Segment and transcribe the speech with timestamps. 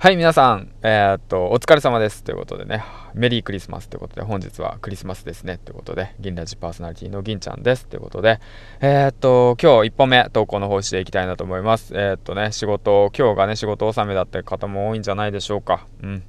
[0.00, 2.22] はい、皆さん、えー、っと、お疲れ様です。
[2.22, 2.84] ということでね、
[3.14, 5.58] メリークリスマスということで、本日はクリスマスですね。
[5.58, 7.84] ということで、銀ラジパーソナリティの銀ちゃんです。
[7.84, 8.38] ということで、
[8.80, 11.94] えー、っと、今日1本目、投稿の方していきたいなと思います。
[11.96, 15.88] えー、っとね、仕事、今日がね、仕事納めだった方も多いんじゃないでしょうか。
[16.00, 16.22] うん。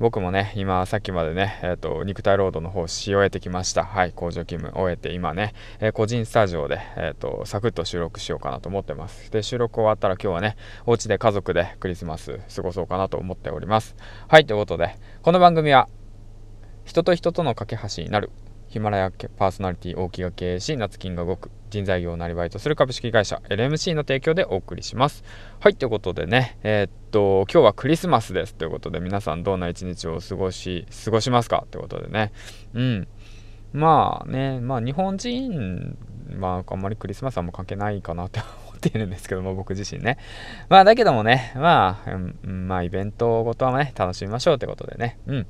[0.00, 3.84] 僕もね、今、さっきまでね、えっと、肉体労働の方し終えてきました。
[3.84, 9.30] はい、工場勤務終えて、今ね、え個人スタジオで、えっと、サクッと収録しようかなと思ってます。
[9.30, 13.94] で、収録終わったら今日はね、お家で家族でクリスマス過ごそうかなとと思っております。
[14.26, 15.88] はい、ということで、この番組は、
[16.84, 18.30] 人と人との架け橋になる
[18.68, 25.24] ヒマラヤパーソナリティ大木が経営し、夏金が動く人材業をなりわいとする株式会社 LMC の提供でお送りします。
[25.60, 32.32] はい、ということでね、えー、っと、今日はクリスマスですということで、皆さんどんな一日を過ごし、過ごしますかということでね、
[32.72, 33.08] うん。
[33.74, 35.98] まあね、まあ日本人
[36.40, 38.40] はあんまりクリスマスはもう関係ないかなって
[38.88, 40.18] っているんですけども、僕自身ね。
[40.68, 45.46] まあだけどもね、まあ、うん、まあイベントごとはね、楽しみましょうってことでね、うん。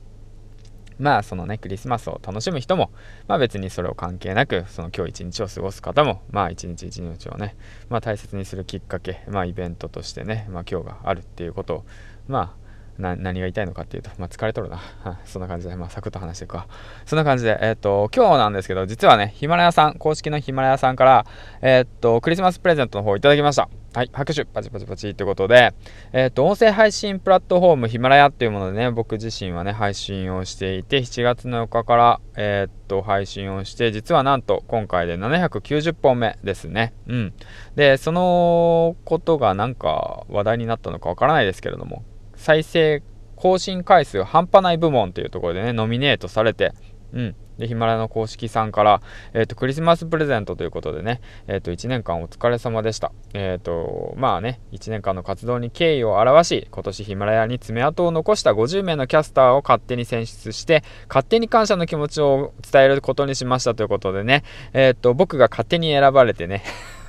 [0.99, 2.93] まあそのねクリスマスを楽しむ人も
[3.27, 7.57] まあ別にそれを関係なくその今日一日を過ごす方もまあ一日一日をね
[7.89, 11.85] まあ大切にするきっかけまあイベントとしてねまあ今日があるっていうことを
[12.29, 12.62] まあ
[12.99, 14.81] 何が言いたいのかっていうと、まあ、疲れとるな。
[15.25, 16.67] そんな感じで、まあ、サクッと話していくわ。
[17.07, 21.27] そんな感じで、えっ、ー、と、今日なんですけど、実はね、ヒマラヤさん、公式のヒマラヤさんから、
[21.61, 23.69] えっ、ー、と、クリスマスプレゼントの方いただきました。
[23.95, 25.75] はい、拍手、パチパチパチということで、
[26.13, 36.95] えっ、ー、と、音声配信プラットフォームヒマラヤっていうものでね、僕自身はね、配信をしていて、7月の4日から、えっ、と、配信をして、実はなんと、今回で790本目ですね。
[37.07, 37.35] うん。
[37.75, 42.03] で、そのことがなんか話題になったのかわからないですけれども、
[42.43, 43.03] 再生
[43.37, 46.73] 更新回数半端ない部門というところでね、ノミネートされて、
[47.13, 47.37] うん。
[47.59, 49.01] で、ヒマラヤの公式さんから、
[49.33, 53.13] えっ、ー、と、クリスマスプレゼントということでね、えっ、ー、と、1年間お疲れ様でした。
[53.35, 64.43] えっ、ー、と、まあね、1年間の活動に敬意を表し、今年ヒマラヤに爪痕を残した50名のキャスターを勝手に選出して、勝手に感謝の気持ちを伝えることにしましたということでね、
[64.73, 66.65] えっ、と、僕が勝手に選ばれてね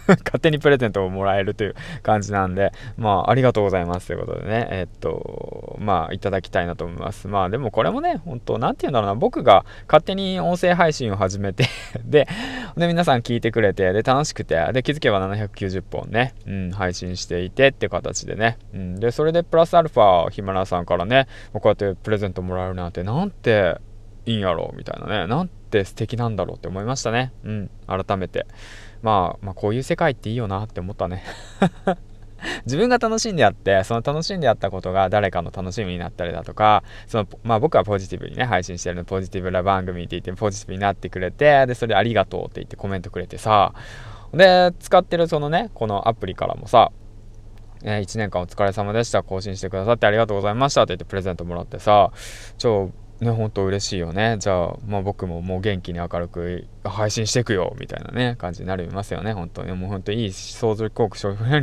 [0.26, 7.28] 勝手にプレゼントをもらえるという感じなんで、まあ、ありがとうございますということでね、えっと、まあ、いただきたいなと思います。
[7.28, 11.66] まあ、でもこれもね、本当なんて言うんだろうな、僕が勝手に音声配信を始めて
[12.06, 12.28] で、
[12.78, 23.78] で、皆さん聞いてくれて、で、楽しくて、で、気づけば790本ね、うん、配信していてって形でね、うん、で、それでプラスアルファ、ヒマラさんからね、こうやってプレゼントもらえるなんて、なんて
[24.26, 27.34] いいんやろみたいなね、なんて素敵なんだろうって思いましたね。
[27.44, 28.46] うん、改めて。
[29.02, 31.24] まあ、まあ、こういう世界っていいよなって思ったね
[32.66, 43.74] 自分が楽しんでやって、その楽しんでやったことが誰かの楽しみになったりだとか、その、まあ僕はポジティブにね、配信してるのポジティブな番組って言って、ポジティブになってくれて、で、それありがとうって言ってコメントくれてさ、
[44.34, 46.92] で、使ってるそのね、このアプリからもさ、
[47.84, 49.24] え、1年間お疲れ様でした。
[49.24, 52.12] 更新してくださってありがとうございましたって言ってプレゼントもらってさ、
[52.58, 52.92] 超、
[53.24, 54.38] ね、本当嬉しいよね。
[54.40, 59.34] じゃあ、まあ僕ももう元気に明るく配信していくよみたいなね、感じになりますよね。
[59.34, 59.72] 本当に。
[59.74, 61.62] もう本当にいい想像力消費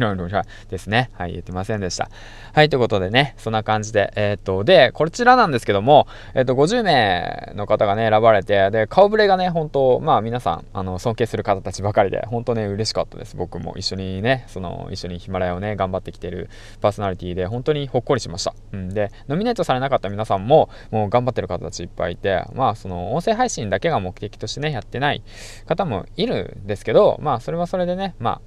[0.68, 1.10] ですね。
[1.14, 2.10] はい、言ってませんでした。
[2.52, 13.36] はい、ということでね、そんな感じで、えー、っと、で、こちらなんですけども、えー、っと、50名の方がね、選ばれて、で、顔ぶれがね、本当まあ皆さん、あの、尊敬する方たちばかりで、本当ね、嬉しかったです。
[13.36, 16.48] 僕も一緒にね、その、一緒にヒマラヤをね、頑張ってきてる
[16.80, 18.54] パーソナリティで、本当にほっこりしました。
[18.72, 25.22] うん、で、ノミネートされなかった皆さんも、もう頑張ってる方たちいっぱいいて、まあ、その、音声配信だけが目的としてね、やってないない
[25.66, 28.40] 方もいるんですけど、まあそれはそれでね、ま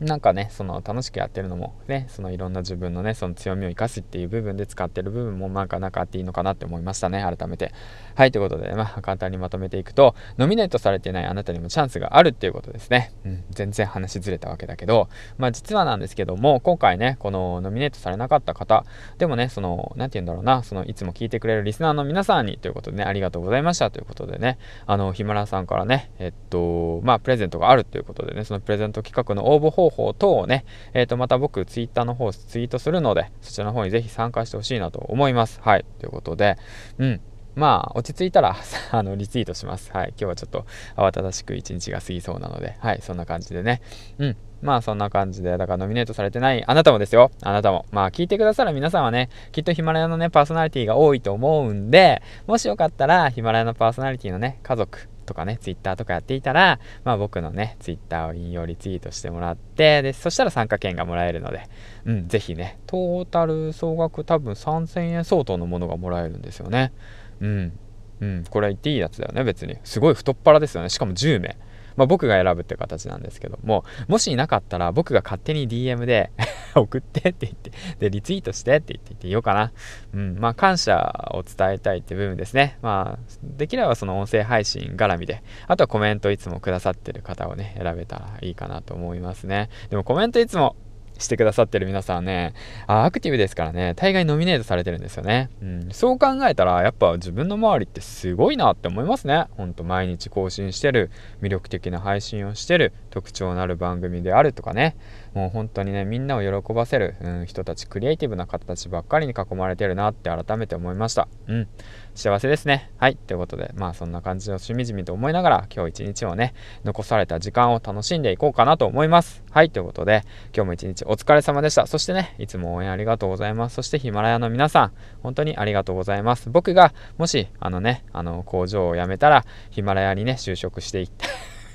[0.00, 7.72] なんかね、その楽しくやってるのもね、そのいろんな自分のね、その強みを生かすっていう部分で使ってる部分もなんかなかあっていいのかなって思いましたね、改めて。
[8.14, 13.12] はい、ということで、まあ簡単にまとめていくと、ノミネートされてないあなたにもチャンスがあるっていうことですね。
[13.24, 18.84] うん、全然話ずれたわけだけど、まあ実はなんですけども、今回ね、このノミネートされなかった方、
[19.18, 35.60] でもね、その、なんて言うんだろうな、そのいつも聞いてくれるリスナーの皆さんにということでね、ありがとうございましたということでね、あの、ヒマラさんからね、えっと、まあプレゼントがあるということでね、そのプレゼント企画の応募方方法等をね、えっ、ー、と、また僕、ツイッターの方、ツイートするので、そちらの方にぜひ参加してほしいなと思います。
[35.62, 35.84] はい。
[35.98, 36.56] ということで、
[36.98, 37.20] うん。
[37.54, 38.56] まあ、落ち着いたら
[38.90, 39.92] あの、リツイートします。
[39.92, 40.08] はい。
[40.10, 40.66] 今日はちょっと
[40.96, 43.00] 慌ただしく一日が過ぎそうなので、はい。
[43.00, 43.80] そんな感じでね。
[44.18, 44.36] うん。
[44.62, 47.30] まあそんな感じで、だからノミネートされてないあなたもですよ。
[47.42, 47.84] あなたも。
[47.92, 61.68] まあ聞いてくださる皆さんはね、きっとヒマラヤのね、パーソナリティが多いと思うんで、もしよかったらヒマラヤのパーソナリティのね、家族、とかね、ツイッターとかやっていたら、まあ僕のね、ツイッターを引用リツイートしてもらって、で、そしたら参加券がもらえるので、
[62.04, 66.92] うん、ぜひね、トータル総額多分3000円相当のものがもらえるんですよね。
[67.40, 67.72] うん。
[68.20, 69.76] うん、これ言っていいやつだよね、別に。
[69.84, 70.88] すごい太っ腹ですよね。
[70.88, 71.56] しかも10名。
[71.96, 76.30] まあ、僕が選ぶって形なんですけども、もしいなかったら僕が勝手に DM で
[76.74, 79.72] 送ってって言って、で、リツイートしてって言って言おうかな。
[80.12, 82.78] うん、まあ、感謝を伝えたいって部分ですね。
[82.82, 89.68] まあ、できればその音声配信絡みで、あとはコメントいつもくださってる方をね、選べたらいいかなと思いますね。
[89.90, 90.74] でもコメントいつも
[91.18, 92.54] してくださってる皆さんね
[92.86, 95.50] あ、アクティブですからね、大概ノミネートされてるんですよね。
[95.62, 99.46] うん、そう考えたら、やっぱ自分の周りってすごいなって思いますね。
[99.56, 104.96] ほんと毎日更新してる、魅力的な配信をしてる、特徴のある番組であるとかね、
[105.34, 111.28] もう本当にね、みんなを喜ばせる、うん、人たち、クリエイティブな方たちばっかりに囲まれてるなって改めて思いました。
[111.48, 111.68] うん。
[112.14, 112.92] 幸せですね。
[112.98, 113.16] はい。
[113.16, 116.54] ということで、まあそんな感じをしみじみと思いながら、今日一日をね、
[116.84, 119.42] 残された時間を楽しんでいこうかなと思います。
[119.50, 119.70] はい。
[119.70, 120.22] ということで、
[120.54, 121.88] 今日も一日お疲れ様でした。
[121.88, 123.74] そしてね、いつも応援ありがとうございます。
[123.74, 124.92] そしてヒマラヤの皆さん、
[125.24, 126.48] 本当にありがとうございます。
[126.48, 131.26] 僕が、もし、あのね、あの、工場を辞めたら、ヒマラヤにね、就職していって、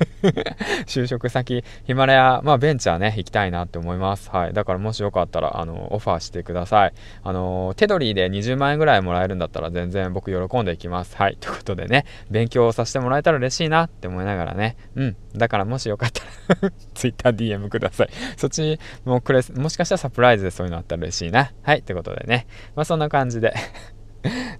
[0.88, 4.30] 就職先、ヒマラヤ、まあ、ベンチャーね、行きたいなって思います。
[4.30, 4.54] はい。
[4.54, 6.94] だからもしよかったら、あの、オファーしてください。
[7.24, 11.16] あの、テドリーで20万円ぐらいもらえるんだったら全然僕喜んでいきます。
[11.16, 11.38] はい。
[11.40, 14.78] ということでね、勉強させてもらえたら嬉しいなって思いながらね。
[14.96, 15.16] うん。
[15.36, 16.22] だからもしよかった
[16.68, 18.10] ら TwitterDM ください。
[18.38, 21.52] そっちもくれ、もしかしたらサプライズでそういうのあったら嬉しいな。
[21.62, 21.84] はい。
[21.84, 22.48] ということでね。
[22.76, 23.54] まあ、そんな感じで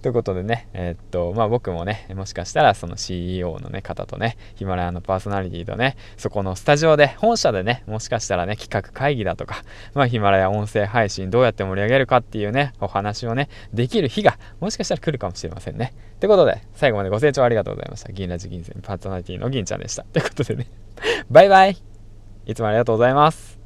[0.02, 9.62] ということでね、えー、っと、まあ僕もね、もしかしたらその CEO のね、方とね、ヒマラヤのパーソナリティとね、そこのスタジオで、本社でね、もしかしたらね、企画会議だとか、
[9.92, 15.92] まあヒマラヤ音声配信どうやって盛り上げるかっていうね、お話をね、できる日が、もしかしたら来るかもしれませんね。
[16.18, 18.12] ということで、最後までご清聴ありがとうございました。
[18.12, 20.04] 銀ラジ銀線パーソナリティの銀ちゃんでした。
[20.04, 20.66] ということでね、
[21.30, 21.76] バイバイ
[22.46, 23.59] いつもありがとうございます。